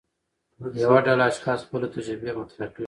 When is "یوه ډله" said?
0.83-1.23